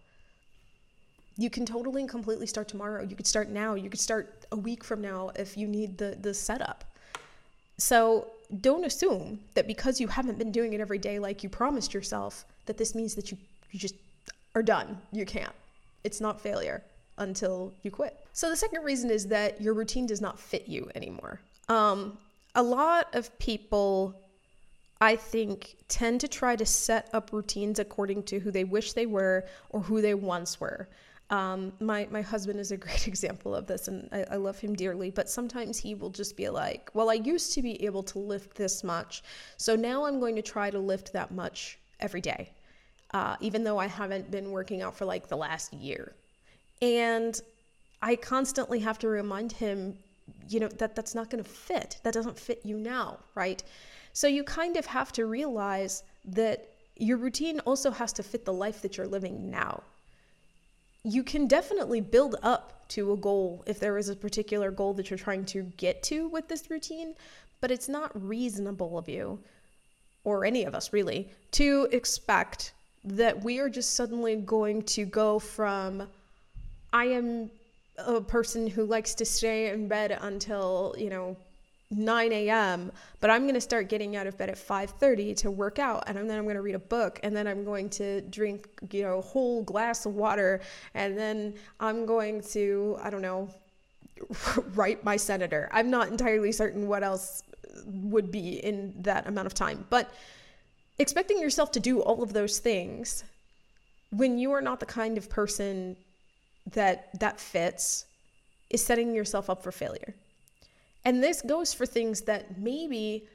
You 1.36 1.48
can 1.48 1.64
totally 1.64 2.02
and 2.02 2.10
completely 2.10 2.46
start 2.46 2.68
tomorrow. 2.68 3.02
You 3.02 3.16
could 3.16 3.26
start 3.26 3.48
now. 3.48 3.74
You 3.74 3.88
could 3.88 4.00
start 4.00 4.44
a 4.52 4.56
week 4.56 4.84
from 4.84 5.00
now 5.00 5.30
if 5.36 5.56
you 5.56 5.66
need 5.66 5.96
the 5.96 6.18
the 6.20 6.34
setup. 6.34 6.84
So 7.78 8.26
don't 8.60 8.84
assume 8.84 9.40
that 9.54 9.66
because 9.66 10.00
you 10.00 10.08
haven't 10.08 10.38
been 10.38 10.52
doing 10.52 10.74
it 10.74 10.80
every 10.80 10.98
day 10.98 11.18
like 11.18 11.42
you 11.42 11.48
promised 11.48 11.94
yourself 11.94 12.44
that 12.66 12.76
this 12.76 12.94
means 12.94 13.14
that 13.14 13.30
you 13.30 13.38
you 13.70 13.78
just 13.78 13.94
are 14.54 14.62
done. 14.62 14.98
You 15.12 15.24
can't. 15.24 15.54
It's 16.04 16.20
not 16.20 16.40
failure 16.40 16.82
until 17.18 17.74
you 17.82 17.90
quit. 17.90 18.16
So 18.32 18.48
the 18.48 18.56
second 18.56 18.82
reason 18.82 19.10
is 19.10 19.26
that 19.28 19.60
your 19.60 19.74
routine 19.74 20.06
does 20.06 20.20
not 20.20 20.38
fit 20.38 20.66
you 20.68 20.90
anymore. 20.94 21.40
Um, 21.68 22.18
a 22.54 22.62
lot 22.62 23.14
of 23.14 23.36
people 23.38 24.16
I 25.00 25.16
think, 25.16 25.76
tend 25.88 26.20
to 26.20 26.28
try 26.28 26.56
to 26.56 26.66
set 26.66 27.08
up 27.14 27.32
routines 27.32 27.78
according 27.78 28.24
to 28.24 28.38
who 28.38 28.50
they 28.50 28.64
wish 28.64 28.92
they 28.92 29.06
were 29.06 29.46
or 29.70 29.80
who 29.80 30.02
they 30.02 30.14
once 30.14 30.60
were. 30.60 30.88
Um, 31.30 31.72
my 31.80 32.06
my 32.10 32.20
husband 32.20 32.60
is 32.60 32.70
a 32.70 32.76
great 32.86 33.08
example 33.08 33.54
of 33.54 33.66
this, 33.66 33.88
and 33.88 34.08
I, 34.12 34.24
I, 34.32 34.36
love 34.36 34.58
him 34.58 34.74
dearly. 34.74 35.10
But 35.10 35.30
sometimes 35.30 35.78
he 35.78 35.94
will 35.94 36.10
just 36.10 36.36
be 36.36 36.48
like, 36.48 36.90
"Well, 36.92 37.08
I 37.08 37.14
used 37.14 37.52
to 37.54 37.62
be 37.62 37.82
able 37.84 38.02
to 38.04 38.18
lift 38.18 38.56
this 38.56 38.84
much, 38.84 39.22
so 39.56 39.74
now 39.76 40.04
I'm 40.04 40.20
going 40.20 40.36
to 40.36 40.42
try 40.42 40.70
to 40.70 40.78
lift 40.78 41.12
that 41.12 41.30
much 41.30 41.78
every 42.00 42.20
day, 42.20 42.50
uh, 43.12 43.36
even 43.40 43.64
though 43.64 43.78
I 43.78 43.86
haven't 43.86 44.30
been 44.30 44.50
working 44.50 44.82
out 44.82 44.96
for 44.96 45.04
like 45.04 45.28
the 45.28 45.36
last 45.36 45.72
year." 45.72 46.12
And 46.82 47.40
I 48.02 48.16
constantly 48.16 48.80
have 48.80 48.98
to 49.00 49.08
remind 49.08 49.52
him, 49.52 49.98
you 50.48 50.60
know, 50.60 50.68
that 50.68 50.96
that's 50.96 51.14
not 51.14 51.28
going 51.30 51.44
to 51.44 51.50
fit. 51.50 51.98
That 52.02 52.14
doesn't 52.14 52.38
fit 52.38 52.60
you 52.64 52.76
now, 52.78 53.18
right? 53.34 53.62
So 54.12 54.26
you 54.26 54.42
kind 54.44 54.76
of 54.76 54.86
have 54.86 55.12
to 55.12 55.26
realize 55.26 56.02
that 56.24 56.68
your 56.96 57.18
routine 57.18 57.60
also 57.60 57.90
has 57.90 58.12
to 58.14 58.22
fit 58.22 58.44
the 58.44 58.52
life 58.52 58.82
that 58.82 58.96
you're 58.96 59.06
living 59.06 59.50
now. 59.50 59.82
you 61.04 61.22
can 61.22 61.46
definitely 61.46 62.00
build 62.00 62.36
up 62.42 62.86
to 62.88 63.12
a 63.12 63.16
goal 63.16 63.62
if 63.66 63.80
there 63.80 63.96
is 63.98 64.08
a 64.08 64.16
particular 64.16 64.70
goal 64.70 64.92
that 64.94 65.08
you're 65.10 65.18
trying 65.18 65.44
to 65.46 65.62
get 65.76 66.02
to 66.02 66.28
with 66.28 66.48
this 66.48 66.70
routine, 66.70 67.14
but 67.60 67.70
it's 67.70 67.88
not 67.88 68.10
reasonable 68.14 68.98
of 68.98 69.08
you, 69.08 69.38
or 70.24 70.44
any 70.44 70.64
of 70.64 70.74
us 70.74 70.92
really, 70.92 71.30
to 71.52 71.88
expect 71.92 72.72
that 73.04 73.42
we 73.42 73.58
are 73.58 73.68
just 73.68 73.94
suddenly 73.94 74.36
going 74.36 74.82
to 74.82 75.04
go 75.04 75.38
from 75.38 76.06
I 76.92 77.04
am 77.06 77.50
a 77.98 78.20
person 78.20 78.66
who 78.66 78.84
likes 78.84 79.14
to 79.14 79.24
stay 79.24 79.70
in 79.70 79.88
bed 79.88 80.18
until, 80.20 80.94
you 80.98 81.10
know, 81.10 81.36
9 81.92 82.30
a.m 82.30 82.92
but 83.18 83.30
i'm 83.30 83.42
going 83.42 83.54
to 83.54 83.60
start 83.60 83.88
getting 83.88 84.14
out 84.14 84.24
of 84.24 84.38
bed 84.38 84.48
at 84.48 84.54
5.30 84.54 85.34
to 85.38 85.50
work 85.50 85.80
out 85.80 86.04
and 86.06 86.16
then 86.16 86.38
i'm 86.38 86.44
going 86.44 86.54
to 86.54 86.62
read 86.62 86.76
a 86.76 86.78
book 86.78 87.18
and 87.24 87.34
then 87.34 87.48
i'm 87.48 87.64
going 87.64 87.90
to 87.90 88.20
drink 88.20 88.68
you 88.92 89.02
know 89.02 89.18
a 89.18 89.20
whole 89.20 89.64
glass 89.64 90.06
of 90.06 90.14
water 90.14 90.60
and 90.94 91.18
then 91.18 91.52
i'm 91.80 92.06
going 92.06 92.42
to 92.42 92.96
i 93.02 93.10
don't 93.10 93.22
know 93.22 93.50
write 94.74 95.02
my 95.04 95.16
senator. 95.16 95.68
I'm 95.72 95.90
not 95.90 96.08
entirely 96.08 96.52
certain 96.52 96.88
what 96.88 97.02
else 97.02 97.42
would 97.86 98.30
be 98.30 98.64
in 98.64 98.94
that 99.02 99.26
amount 99.26 99.46
of 99.46 99.54
time 99.54 99.86
but 99.90 100.12
expecting 101.00 101.40
yourself 101.40 101.72
to 101.72 101.80
do 101.80 102.00
all 102.00 102.22
of 102.22 102.32
those 102.32 102.58
things 102.58 103.24
when 104.10 104.38
you 104.38 104.52
are 104.52 104.60
not 104.60 104.80
the 104.80 104.86
kind 104.86 105.18
of 105.18 105.28
person 105.28 105.96
that 106.72 107.08
that 107.18 107.40
fits 107.40 108.04
is 108.68 108.82
setting 108.82 109.14
yourself 109.14 109.50
up 109.50 109.62
for 109.62 109.72
failure 109.72 110.14
and 111.04 111.22
this 111.22 111.40
goes 111.42 111.72
for 111.72 111.86
things 111.86 112.22
that 112.22 112.58
maybe 112.58 113.26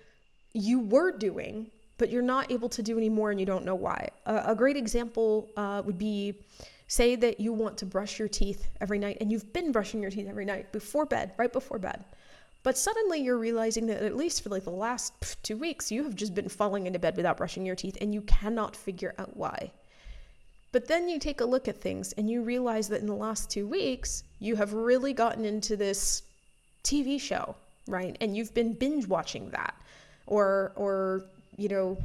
you 0.53 0.79
were 0.79 1.11
doing, 1.11 1.67
but 1.97 2.09
you're 2.09 2.21
not 2.21 2.51
able 2.51 2.69
to 2.69 2.83
do 2.83 2.97
anymore 2.97 3.31
and 3.31 3.39
you 3.39 3.45
don't 3.45 3.65
know 3.65 3.75
why. 3.75 4.09
A, 4.25 4.43
a 4.47 4.55
great 4.55 4.77
example 4.77 5.49
uh, 5.57 5.81
would 5.85 5.97
be 5.97 6.35
say 6.87 7.15
that 7.15 7.39
you 7.39 7.51
want 7.51 7.77
to 7.79 7.85
brush 7.85 8.19
your 8.19 8.27
teeth 8.27 8.67
every 8.79 8.99
night 8.99 9.17
and 9.19 9.31
you've 9.31 9.51
been 9.53 9.71
brushing 9.71 10.01
your 10.01 10.11
teeth 10.11 10.27
every 10.29 10.45
night 10.45 10.71
before 10.71 11.05
bed, 11.05 11.31
right 11.37 11.51
before 11.51 11.79
bed. 11.79 12.03
But 12.65 12.79
suddenly 12.79 13.19
you're 13.19 13.37
realizing 13.37 13.85
that 13.85 14.01
at 14.01 14.15
least 14.15 14.41
for 14.41 14.49
like 14.49 14.63
the 14.63 14.71
last 14.71 15.13
two 15.43 15.55
weeks, 15.55 15.91
you 15.91 16.03
have 16.03 16.15
just 16.15 16.33
been 16.33 16.49
falling 16.49 16.87
into 16.87 16.97
bed 16.97 17.15
without 17.15 17.37
brushing 17.37 17.63
your 17.63 17.75
teeth 17.75 17.95
and 18.01 18.11
you 18.11 18.21
cannot 18.21 18.75
figure 18.75 19.13
out 19.19 19.37
why. 19.37 19.71
But 20.71 20.87
then 20.87 21.07
you 21.07 21.19
take 21.19 21.41
a 21.41 21.45
look 21.45 21.67
at 21.67 21.79
things 21.79 22.13
and 22.13 22.27
you 22.27 22.41
realize 22.41 22.87
that 22.87 23.01
in 23.01 23.05
the 23.05 23.13
last 23.13 23.51
two 23.51 23.67
weeks, 23.67 24.23
you 24.39 24.55
have 24.55 24.73
really 24.73 25.13
gotten 25.13 25.45
into 25.45 25.77
this 25.77 26.23
TV 26.83 27.21
show, 27.21 27.55
right? 27.87 28.17
And 28.19 28.35
you've 28.35 28.55
been 28.55 28.73
binge 28.73 29.05
watching 29.05 29.51
that. 29.51 29.75
Or 30.25 30.71
or 30.75 31.21
you 31.57 31.69
know, 31.69 31.99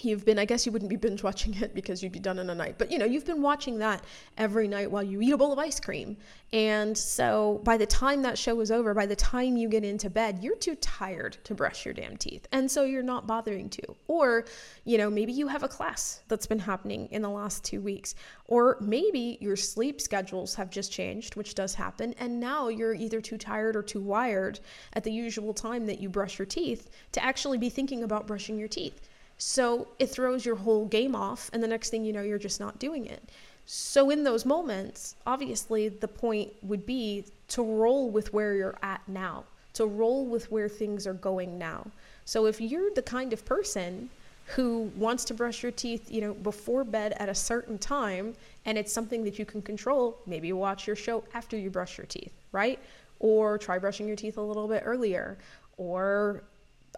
you've 0.00 0.24
been 0.24 0.38
i 0.38 0.44
guess 0.44 0.64
you 0.64 0.72
wouldn't 0.72 0.88
be 0.88 0.96
binge 0.96 1.22
watching 1.22 1.54
it 1.54 1.74
because 1.74 2.02
you'd 2.02 2.12
be 2.12 2.18
done 2.18 2.38
in 2.38 2.48
a 2.50 2.54
night 2.54 2.76
but 2.78 2.90
you 2.90 2.98
know 2.98 3.04
you've 3.04 3.26
been 3.26 3.42
watching 3.42 3.78
that 3.78 4.02
every 4.38 4.66
night 4.66 4.90
while 4.90 5.02
you 5.02 5.20
eat 5.20 5.32
a 5.32 5.36
bowl 5.36 5.52
of 5.52 5.58
ice 5.58 5.80
cream. 5.80 6.16
And 6.52 6.96
so 6.96 7.60
by 7.64 7.76
the 7.76 7.86
time 7.86 8.22
that 8.22 8.36
show 8.36 8.60
is 8.60 8.70
over 8.70 8.92
by 8.94 9.06
the 9.06 9.16
time 9.16 9.56
you 9.56 9.68
get 9.68 9.84
into 9.84 10.10
bed 10.10 10.40
you're 10.42 10.56
too 10.56 10.74
tired 10.76 11.38
to 11.44 11.54
brush 11.54 11.84
your 11.84 11.94
damn 11.94 12.16
teeth. 12.16 12.46
And 12.52 12.70
so 12.70 12.84
you're 12.84 13.02
not 13.02 13.26
bothering 13.26 13.68
to. 13.70 13.82
Or 14.06 14.44
you 14.84 14.98
know 14.98 15.10
maybe 15.10 15.32
you 15.32 15.46
have 15.48 15.62
a 15.62 15.68
class 15.68 16.22
that's 16.28 16.46
been 16.46 16.58
happening 16.58 17.08
in 17.10 17.22
the 17.22 17.30
last 17.30 17.64
two 17.64 17.80
weeks. 17.80 18.14
Or 18.46 18.76
maybe 18.80 19.38
your 19.40 19.56
sleep 19.56 20.00
schedules 20.00 20.54
have 20.54 20.70
just 20.70 20.92
changed 20.92 21.36
which 21.36 21.54
does 21.54 21.74
happen. 21.74 22.14
And 22.18 22.40
now 22.40 22.68
you're 22.68 22.94
either 22.94 23.20
too 23.20 23.38
tired 23.38 23.76
or 23.76 23.82
too 23.82 24.00
wired 24.00 24.60
at 24.94 25.04
the 25.04 25.12
usual 25.12 25.54
time 25.54 25.86
that 25.86 26.00
you 26.00 26.08
brush 26.08 26.38
your 26.38 26.46
teeth 26.46 26.90
to 27.12 27.24
actually 27.24 27.58
be 27.58 27.70
thinking 27.70 28.02
about 28.02 28.26
brushing 28.26 28.58
your 28.58 28.68
teeth 28.68 29.00
so 29.44 29.88
it 29.98 30.06
throws 30.06 30.46
your 30.46 30.54
whole 30.54 30.86
game 30.86 31.16
off, 31.16 31.50
and 31.52 31.60
the 31.60 31.66
next 31.66 31.90
thing 31.90 32.04
you 32.04 32.12
know, 32.12 32.22
you're 32.22 32.38
just 32.38 32.60
not 32.60 32.78
doing 32.78 33.06
it. 33.06 33.20
So, 33.66 34.10
in 34.10 34.22
those 34.22 34.46
moments, 34.46 35.16
obviously, 35.26 35.88
the 35.88 36.06
point 36.06 36.52
would 36.62 36.86
be 36.86 37.24
to 37.48 37.62
roll 37.62 38.08
with 38.08 38.32
where 38.32 38.54
you're 38.54 38.78
at 38.82 39.00
now, 39.08 39.44
to 39.74 39.86
roll 39.86 40.26
with 40.26 40.50
where 40.52 40.68
things 40.68 41.08
are 41.08 41.14
going 41.14 41.58
now. 41.58 41.88
So, 42.24 42.46
if 42.46 42.60
you're 42.60 42.90
the 42.94 43.02
kind 43.02 43.32
of 43.32 43.44
person 43.44 44.10
who 44.46 44.92
wants 44.96 45.24
to 45.26 45.34
brush 45.34 45.62
your 45.62 45.72
teeth, 45.72 46.10
you 46.10 46.20
know, 46.20 46.34
before 46.34 46.84
bed 46.84 47.14
at 47.18 47.28
a 47.28 47.34
certain 47.34 47.78
time, 47.78 48.34
and 48.64 48.78
it's 48.78 48.92
something 48.92 49.24
that 49.24 49.40
you 49.40 49.44
can 49.44 49.60
control, 49.60 50.18
maybe 50.24 50.52
watch 50.52 50.86
your 50.86 50.96
show 50.96 51.24
after 51.34 51.56
you 51.56 51.68
brush 51.68 51.98
your 51.98 52.06
teeth, 52.06 52.32
right? 52.52 52.78
Or 53.18 53.58
try 53.58 53.78
brushing 53.78 54.06
your 54.06 54.16
teeth 54.16 54.36
a 54.36 54.42
little 54.42 54.68
bit 54.68 54.82
earlier, 54.86 55.36
or 55.78 56.44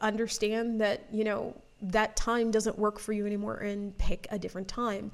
understand 0.03 0.81
that, 0.83 1.05
you 1.11 1.25
know, 1.25 1.55
that 1.83 2.17
time 2.17 2.51
doesn't 2.51 2.79
work 2.79 2.99
for 2.99 3.13
you 3.13 3.27
anymore 3.27 3.57
and 3.57 3.97
pick 3.99 4.27
a 4.31 4.39
different 4.39 4.69
time. 4.69 5.13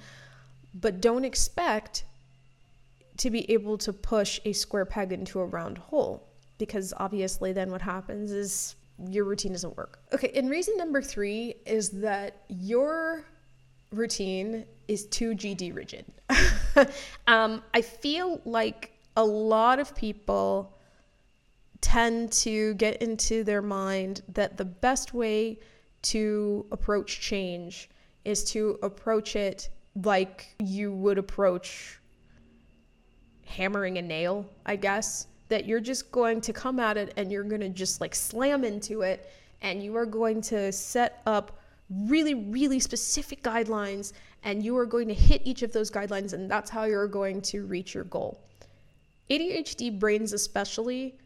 But 0.74 1.00
don't 1.00 1.24
expect 1.24 2.04
to 3.18 3.30
be 3.30 3.50
able 3.50 3.76
to 3.78 3.92
push 3.92 4.40
a 4.44 4.52
square 4.52 4.84
peg 4.84 5.12
into 5.12 5.40
a 5.40 5.44
round 5.44 5.78
hole 5.78 6.26
because 6.58 6.94
obviously 6.96 7.52
then 7.52 7.70
what 7.70 7.82
happens 7.82 8.30
is 8.30 8.76
your 9.08 9.24
routine 9.24 9.52
doesn't 9.52 9.76
work. 9.76 10.00
Okay, 10.12 10.30
and 10.34 10.48
reason 10.50 10.76
number 10.76 11.02
3 11.02 11.54
is 11.66 11.90
that 11.90 12.42
your 12.48 13.24
routine 13.92 14.64
is 14.88 15.06
too 15.06 15.34
GD 15.34 15.74
rigid. 15.74 16.04
um, 17.26 17.62
I 17.74 17.80
feel 17.80 18.40
like 18.44 18.92
a 19.16 19.24
lot 19.24 19.78
of 19.78 19.94
people 19.96 20.76
tend 21.80 22.30
to 22.30 22.74
get 22.74 23.02
into 23.02 23.42
their 23.42 23.62
mind 23.62 24.22
that 24.28 24.56
the 24.56 24.64
best 24.64 25.14
way 25.14 25.58
to 26.02 26.66
approach 26.70 27.20
change 27.20 27.88
is 28.24 28.44
to 28.44 28.78
approach 28.82 29.36
it 29.36 29.68
like 30.04 30.54
you 30.58 30.92
would 30.92 31.18
approach 31.18 31.98
hammering 33.44 33.98
a 33.98 34.02
nail, 34.02 34.46
I 34.66 34.76
guess. 34.76 35.26
That 35.48 35.66
you're 35.66 35.80
just 35.80 36.12
going 36.12 36.40
to 36.42 36.52
come 36.52 36.78
at 36.78 36.96
it 36.96 37.12
and 37.16 37.32
you're 37.32 37.42
going 37.42 37.60
to 37.60 37.68
just 37.68 38.00
like 38.00 38.14
slam 38.14 38.64
into 38.64 39.02
it 39.02 39.32
and 39.62 39.82
you 39.82 39.96
are 39.96 40.06
going 40.06 40.40
to 40.42 40.70
set 40.70 41.22
up 41.26 41.58
really, 41.90 42.34
really 42.34 42.78
specific 42.78 43.42
guidelines 43.42 44.12
and 44.44 44.64
you 44.64 44.76
are 44.76 44.86
going 44.86 45.08
to 45.08 45.14
hit 45.14 45.42
each 45.44 45.62
of 45.62 45.72
those 45.72 45.90
guidelines 45.90 46.32
and 46.32 46.48
that's 46.48 46.70
how 46.70 46.84
you're 46.84 47.08
going 47.08 47.42
to 47.42 47.66
reach 47.66 47.94
your 47.94 48.04
goal. 48.04 48.40
ADHD 49.28 49.98
brains, 49.98 50.32
especially, 50.32 51.16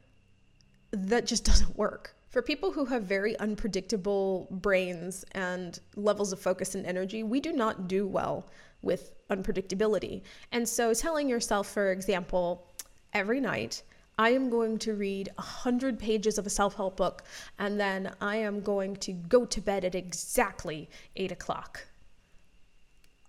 that 0.90 1.26
just 1.26 1.45
doesn't 1.50 1.76
work. 1.76 2.13
For 2.35 2.43
people 2.43 2.73
who 2.73 2.87
have 2.87 3.05
very 3.05 3.38
unpredictable 3.38 4.49
brains 4.50 5.25
and 5.37 5.79
levels 5.95 6.33
of 6.33 6.41
focus 6.41 6.75
and 6.75 6.85
energy, 6.85 7.23
we 7.23 7.38
do 7.38 7.53
not 7.53 7.87
do 7.87 8.09
well 8.09 8.49
with 8.83 9.12
unpredictability. 9.31 10.23
And 10.50 10.69
so, 10.69 10.93
telling 10.95 11.29
yourself, 11.29 11.69
for 11.69 11.93
example, 11.93 12.67
every 13.12 13.38
night, 13.38 13.85
I 14.19 14.31
am 14.31 14.50
going 14.50 14.79
to 14.79 14.95
read 14.95 15.29
100 15.37 15.97
pages 15.97 16.37
of 16.37 16.45
a 16.45 16.50
self 16.50 16.75
help 16.75 16.97
book, 16.97 17.23
and 17.61 17.79
then 17.79 18.12
I 18.21 18.35
am 18.35 18.62
going 18.62 18.97
to 18.97 19.12
go 19.12 19.45
to 19.45 19.61
bed 19.61 19.85
at 19.85 19.95
exactly 19.95 20.91
8 21.14 21.31
o'clock, 21.31 21.87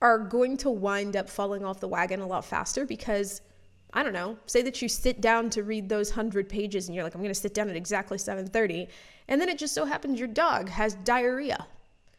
are 0.02 0.18
going 0.18 0.58
to 0.58 0.72
wind 0.72 1.16
up 1.16 1.30
falling 1.30 1.64
off 1.64 1.80
the 1.80 1.88
wagon 1.88 2.22
a 2.22 2.28
lot 2.28 2.44
faster 2.44 2.88
because 2.88 3.42
I 3.96 4.04
don't 4.04 4.14
know, 4.14 4.38
say 4.46 4.62
that 4.64 4.82
you 4.82 4.90
sit 4.90 5.22
down 5.22 5.50
to 5.52 5.64
read 5.64 5.88
those 5.88 6.10
100 6.10 6.50
pages 6.50 6.88
and 6.88 6.96
you're 6.96 7.06
like 7.06 7.16
I'm 7.16 7.22
going 7.22 7.34
to 7.34 7.40
sit 7.40 7.54
down 7.54 7.70
at 7.70 7.78
exactly 7.78 8.18
7:30 8.18 8.90
and 9.30 9.40
then 9.40 9.48
it 9.48 9.58
just 9.58 9.74
so 9.74 9.86
happens 9.86 10.20
your 10.20 10.28
dog 10.28 10.68
has 10.70 10.96
diarrhea. 10.96 11.66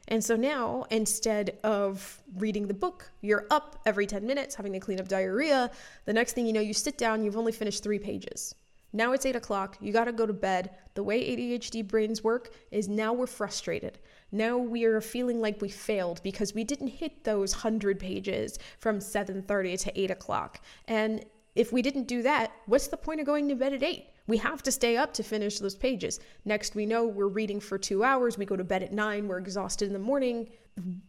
And 0.09 0.25
so 0.25 0.37
now 0.37 0.87
instead 0.91 1.59
of 1.65 2.23
reading 2.37 2.67
the 2.67 2.75
book, 2.75 3.11
you're 3.21 3.47
up 3.51 3.81
every 3.85 4.07
10 4.07 4.27
minutes 4.27 4.55
having 4.55 4.73
to 4.73 4.81
clean 4.81 5.01
up 5.01 5.09
diarrhea. 5.09 5.71
The 6.07 6.13
next 6.15 6.33
thing 6.33 6.47
you 6.47 6.53
know, 6.55 6.61
you 6.61 6.73
sit 6.73 6.97
down, 6.97 7.23
you've 7.23 7.37
only 7.37 7.53
finished 7.53 7.83
3 7.83 7.99
pages. 7.99 8.55
Now 8.95 9.13
it's 9.13 9.27
8 9.27 9.37
o'clock, 9.37 9.77
you 9.81 9.93
gotta 9.93 10.13
go 10.13 10.25
to 10.25 10.33
bed. 10.33 10.71
The 10.95 11.03
way 11.03 11.21
ADHD 11.21 11.87
brains 11.87 12.25
work 12.25 12.55
is 12.71 12.89
now 12.89 13.13
we're 13.13 13.27
frustrated. 13.27 13.99
Now 14.33 14.57
we 14.57 14.85
are 14.85 15.01
feeling 15.03 15.41
like 15.41 15.61
we 15.61 15.69
failed 15.69 16.23
because 16.23 16.55
we 16.55 16.65
didn't 16.65 16.89
hit 16.89 17.23
those 17.23 17.53
100 17.53 18.01
pages 18.01 18.59
from 18.79 18.99
7.30 18.99 19.79
to 19.83 20.01
8 20.01 20.11
o'clock. 20.11 20.61
And 20.89 21.27
if 21.57 21.73
we 21.73 21.83
didn't 21.83 22.07
do 22.07 22.23
that, 22.23 22.53
what's 22.67 22.87
the 22.87 22.97
point 22.97 23.19
of 23.21 23.27
going 23.27 23.49
to 23.49 23.55
bed 23.55 23.73
at 23.73 23.83
8? 23.83 24.07
We 24.27 24.37
have 24.39 24.63
to 24.65 24.73
stay 24.73 24.97
up 24.97 25.15
to 25.15 25.23
finish 25.23 25.59
those 25.59 25.75
pages. 25.75 26.21
Next, 26.45 26.75
we 26.75 26.85
know 26.85 27.07
we're 27.07 27.29
reading 27.29 27.61
for 27.61 27.79
two 27.79 28.05
hours. 28.05 28.37
We 28.37 28.45
go 28.45 28.57
to 28.57 28.65
bed 28.65 28.83
at 28.83 28.93
nine. 28.93 29.29
We're 29.29 29.39
exhausted 29.39 29.87
in 29.87 29.93
the 29.93 29.99
morning. 29.99 30.49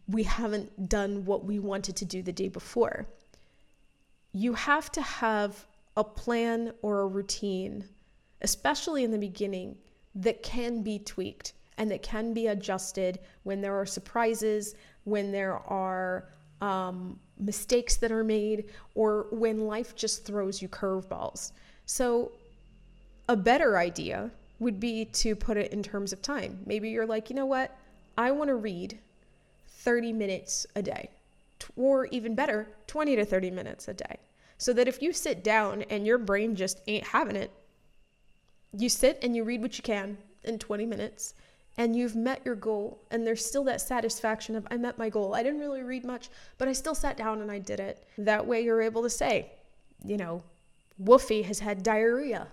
We 0.08 0.24
haven't 0.24 0.88
done 0.88 1.26
what 1.26 1.44
we 1.44 1.60
wanted 1.60 1.96
to 1.98 2.06
do 2.06 2.22
the 2.22 2.32
day 2.32 2.48
before. 2.48 3.08
You 4.34 4.54
have 4.54 4.92
to 4.94 5.02
have 5.02 5.66
a 5.98 6.04
plan 6.04 6.74
or 6.84 7.02
a 7.02 7.08
routine, 7.08 7.86
especially 8.42 9.04
in 9.04 9.12
the 9.12 9.18
beginning, 9.18 9.78
that 10.16 10.44
can 10.44 10.84
be 10.84 11.00
tweaked 11.00 11.54
and 11.80 11.90
that 11.92 12.04
can 12.04 12.34
be 12.34 12.48
adjusted 12.48 13.20
when 13.44 13.62
there 13.62 13.76
are 13.76 13.86
surprises, 13.86 14.76
when 15.04 15.32
there 15.32 15.58
are 15.58 16.30
um, 16.62 17.20
mistakes 17.40 17.98
that 17.98 18.12
are 18.12 18.24
made, 18.24 18.66
or 18.96 19.28
when 19.32 19.68
life 19.68 19.96
just 19.96 20.26
throws 20.26 20.62
you 20.62 20.68
curveballs. 20.68 21.52
So, 21.86 22.32
a 23.30 23.36
better 23.36 23.78
idea 23.78 24.32
would 24.60 24.80
be 24.80 25.06
to 25.06 25.36
put 25.36 25.58
it 25.58 25.72
in 25.72 25.84
terms 25.84 26.14
of 26.14 26.22
time. 26.22 26.60
Maybe 26.66 26.90
you're 26.90 27.06
like, 27.06 27.30
you 27.30 27.36
know 27.36 27.46
what? 27.46 27.78
I 28.18 28.32
want 28.32 28.48
to 28.48 28.56
read 28.56 28.98
30 29.68 30.14
minutes 30.14 30.66
a 30.76 30.82
day, 30.82 31.10
or 31.76 32.08
even 32.08 32.36
better, 32.36 32.68
20 32.88 33.16
to 33.18 33.26
30 33.26 33.52
minutes 33.52 33.88
a 33.88 33.94
day. 33.94 34.18
So 34.58 34.74
that 34.74 34.88
if 34.88 35.02
you 35.02 35.14
sit 35.14 35.44
down 35.44 35.84
and 35.84 36.06
your 36.06 36.18
brain 36.18 36.56
just 36.56 36.82
ain't 36.88 37.06
having 37.06 37.36
it, 37.36 37.52
you 38.76 38.90
sit 38.90 39.20
and 39.22 39.36
you 39.36 39.44
read 39.44 39.62
what 39.62 39.78
you 39.78 39.84
can 39.84 40.18
in 40.44 40.58
20 40.58 40.86
minutes 40.86 41.36
and 41.78 41.96
you've 41.96 42.16
met 42.16 42.42
your 42.44 42.56
goal 42.56 43.04
and 43.12 43.26
there's 43.26 43.46
still 43.46 43.64
that 43.66 43.82
satisfaction 43.82 44.56
of 44.56 44.68
I 44.72 44.78
met 44.78 44.98
my 44.98 45.10
goal. 45.10 45.36
I 45.36 45.44
didn't 45.44 45.60
really 45.60 45.84
read 45.84 46.04
much, 46.04 46.30
but 46.58 46.68
I 46.68 46.74
still 46.74 46.96
sat 46.96 47.18
down 47.18 47.42
and 47.42 47.52
I 47.52 47.60
did 47.60 47.80
it. 47.80 48.08
That 48.18 48.46
way 48.46 48.62
you're 48.62 48.82
able 48.82 49.04
to 49.04 49.10
say, 49.10 49.52
you 50.04 50.18
know, 50.18 50.44
Woofy 51.04 51.44
has 51.46 51.60
had 51.60 51.84
diarrhea 51.84 52.48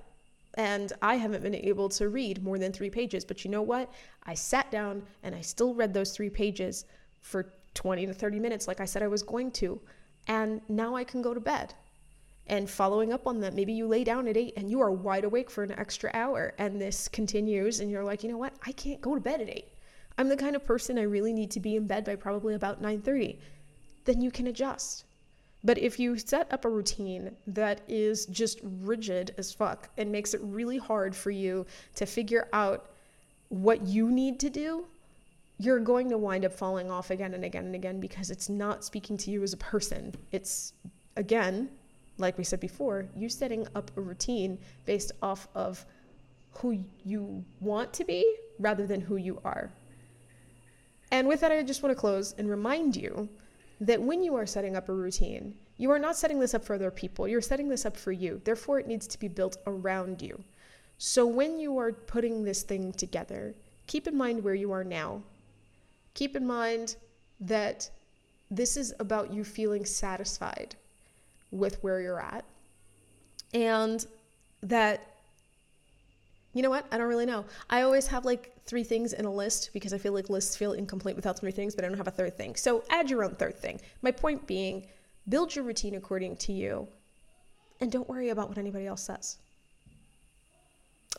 and 0.56 0.92
I 1.02 1.16
haven't 1.16 1.42
been 1.42 1.54
able 1.54 1.88
to 1.90 2.08
read 2.08 2.44
more 2.44 2.58
than 2.58 2.72
3 2.72 2.90
pages, 2.90 3.24
but 3.24 3.44
you 3.44 3.50
know 3.50 3.62
what? 3.62 3.92
I 4.24 4.34
sat 4.34 4.70
down 4.70 5.02
and 5.22 5.34
I 5.34 5.40
still 5.40 5.74
read 5.74 5.94
those 5.94 6.12
3 6.12 6.28
pages 6.30 6.84
for 7.20 7.52
20 7.72 8.06
to 8.06 8.14
30 8.14 8.38
minutes 8.38 8.68
like 8.68 8.80
I 8.80 8.84
said 8.84 9.02
I 9.02 9.08
was 9.08 9.22
going 9.22 9.50
to. 9.52 9.80
And 10.28 10.60
now 10.68 10.94
I 10.94 11.04
can 11.04 11.22
go 11.22 11.34
to 11.34 11.40
bed 11.40 11.74
and 12.46 12.68
following 12.68 13.12
up 13.12 13.26
on 13.26 13.40
that 13.40 13.54
maybe 13.54 13.72
you 13.72 13.86
lay 13.86 14.04
down 14.04 14.28
at 14.28 14.36
8 14.36 14.54
and 14.56 14.70
you 14.70 14.80
are 14.80 14.90
wide 14.90 15.24
awake 15.24 15.50
for 15.50 15.64
an 15.64 15.72
extra 15.72 16.10
hour 16.14 16.54
and 16.58 16.80
this 16.80 17.08
continues 17.08 17.80
and 17.80 17.90
you're 17.90 18.04
like 18.04 18.22
you 18.22 18.30
know 18.30 18.38
what? 18.38 18.54
I 18.66 18.72
can't 18.72 19.00
go 19.00 19.14
to 19.14 19.20
bed 19.20 19.40
at 19.40 19.48
8 19.48 19.68
i'm 20.18 20.28
the 20.28 20.36
kind 20.36 20.54
of 20.54 20.64
person 20.64 20.98
i 20.98 21.02
really 21.02 21.32
need 21.32 21.50
to 21.50 21.60
be 21.60 21.76
in 21.76 21.86
bed 21.86 22.04
by 22.04 22.14
probably 22.14 22.54
about 22.54 22.82
9.30 22.82 23.38
then 24.04 24.20
you 24.20 24.30
can 24.30 24.46
adjust. 24.46 25.04
But 25.62 25.78
if 25.78 25.98
you 25.98 26.18
set 26.18 26.52
up 26.52 26.66
a 26.66 26.68
routine 26.68 27.34
that 27.46 27.80
is 27.88 28.26
just 28.26 28.60
rigid 28.62 29.34
as 29.38 29.52
fuck 29.52 29.88
and 29.96 30.12
makes 30.12 30.34
it 30.34 30.40
really 30.42 30.76
hard 30.76 31.16
for 31.16 31.30
you 31.30 31.64
to 31.94 32.04
figure 32.04 32.48
out 32.52 32.90
what 33.48 33.86
you 33.86 34.10
need 34.10 34.38
to 34.40 34.50
do 34.50 34.84
you're 35.58 35.78
going 35.78 36.10
to 36.10 36.18
wind 36.18 36.44
up 36.44 36.52
falling 36.52 36.90
off 36.90 37.10
again 37.10 37.32
and 37.32 37.44
again 37.44 37.64
and 37.64 37.74
again 37.76 38.00
because 38.00 38.30
it's 38.30 38.48
not 38.48 38.84
speaking 38.84 39.16
to 39.16 39.30
you 39.30 39.42
as 39.42 39.52
a 39.52 39.56
person. 39.56 40.12
It's 40.32 40.72
again 41.16 41.68
like 42.18 42.38
we 42.38 42.44
said 42.44 42.60
before, 42.60 43.06
you 43.16 43.28
setting 43.28 43.66
up 43.74 43.90
a 43.96 44.00
routine 44.00 44.58
based 44.84 45.12
off 45.22 45.48
of 45.54 45.84
who 46.52 46.84
you 47.04 47.44
want 47.60 47.92
to 47.94 48.04
be 48.04 48.36
rather 48.58 48.86
than 48.86 49.00
who 49.00 49.16
you 49.16 49.40
are. 49.44 49.72
And 51.10 51.26
with 51.26 51.40
that, 51.40 51.52
I 51.52 51.62
just 51.62 51.82
want 51.82 51.94
to 51.94 52.00
close 52.00 52.34
and 52.38 52.48
remind 52.48 52.96
you 52.96 53.28
that 53.80 54.00
when 54.00 54.22
you 54.22 54.34
are 54.36 54.46
setting 54.46 54.76
up 54.76 54.88
a 54.88 54.92
routine, 54.92 55.54
you 55.76 55.90
are 55.90 55.98
not 55.98 56.16
setting 56.16 56.38
this 56.38 56.54
up 56.54 56.64
for 56.64 56.74
other 56.74 56.90
people. 56.90 57.26
You're 57.26 57.40
setting 57.40 57.68
this 57.68 57.84
up 57.84 57.96
for 57.96 58.12
you. 58.12 58.40
Therefore, 58.44 58.78
it 58.78 58.86
needs 58.86 59.06
to 59.08 59.18
be 59.18 59.28
built 59.28 59.56
around 59.66 60.22
you. 60.22 60.42
So 60.98 61.26
when 61.26 61.58
you 61.58 61.78
are 61.78 61.92
putting 61.92 62.44
this 62.44 62.62
thing 62.62 62.92
together, 62.92 63.54
keep 63.88 64.06
in 64.06 64.16
mind 64.16 64.42
where 64.42 64.54
you 64.54 64.70
are 64.70 64.84
now. 64.84 65.22
Keep 66.14 66.36
in 66.36 66.46
mind 66.46 66.96
that 67.40 67.90
this 68.50 68.76
is 68.76 68.94
about 69.00 69.32
you 69.32 69.42
feeling 69.42 69.84
satisfied 69.84 70.76
with 71.54 71.82
where 71.82 72.00
you're 72.00 72.20
at. 72.20 72.44
And 73.52 74.04
that, 74.62 75.00
you 76.52 76.62
know 76.62 76.70
what? 76.70 76.86
I 76.90 76.98
don't 76.98 77.08
really 77.08 77.26
know. 77.26 77.44
I 77.70 77.82
always 77.82 78.06
have 78.08 78.24
like 78.24 78.52
three 78.66 78.84
things 78.84 79.12
in 79.12 79.24
a 79.24 79.32
list 79.32 79.70
because 79.72 79.92
I 79.92 79.98
feel 79.98 80.12
like 80.12 80.28
lists 80.28 80.56
feel 80.56 80.72
incomplete 80.72 81.16
without 81.16 81.38
three 81.38 81.52
things, 81.52 81.74
but 81.74 81.84
I 81.84 81.88
don't 81.88 81.96
have 81.96 82.08
a 82.08 82.12
third 82.12 82.36
thing. 82.36 82.56
So 82.56 82.82
add 82.90 83.08
your 83.08 83.24
own 83.24 83.34
third 83.34 83.56
thing. 83.56 83.80
My 84.02 84.10
point 84.10 84.46
being, 84.46 84.86
build 85.28 85.54
your 85.54 85.64
routine 85.64 85.94
according 85.94 86.36
to 86.36 86.52
you 86.52 86.88
and 87.80 87.90
don't 87.90 88.08
worry 88.08 88.30
about 88.30 88.48
what 88.48 88.58
anybody 88.58 88.86
else 88.86 89.02
says. 89.02 89.36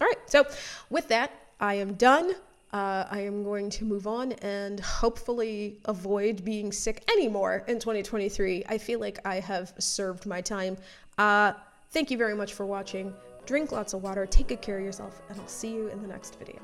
All 0.02 0.08
right, 0.08 0.18
so 0.26 0.46
with 0.90 1.08
that, 1.08 1.32
I 1.60 1.76
am 1.76 1.94
done. 1.94 2.34
Uh, 2.76 3.08
I 3.10 3.22
am 3.22 3.42
going 3.42 3.70
to 3.70 3.86
move 3.86 4.06
on 4.06 4.34
and 4.34 4.82
hopefully 4.82 5.80
avoid 5.86 6.44
being 6.44 6.74
sick 6.74 7.10
anymore 7.10 7.64
in 7.70 7.80
2023. 7.80 8.66
I 8.68 8.78
feel 8.78 9.00
like 9.00 9.18
I 9.24 9.40
have 9.40 9.74
served 9.80 10.26
my 10.26 10.42
time. 10.42 10.76
Uh, 11.18 11.54
thank 11.92 12.12
you 12.12 12.18
very 12.18 12.36
much 12.36 12.52
for 12.52 12.66
watching. 12.66 13.14
Drink 13.46 13.72
lots 13.72 13.94
of 13.94 14.04
water, 14.04 14.26
take 14.26 14.50
good 14.50 14.62
care 14.62 14.78
of 14.78 14.84
yourself, 14.84 15.22
and 15.30 15.40
I'll 15.40 15.48
see 15.48 15.74
you 15.74 15.88
in 15.88 16.02
the 16.02 16.08
next 16.10 16.38
video. 16.38 16.60